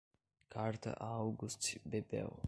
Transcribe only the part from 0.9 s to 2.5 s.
a August Bebel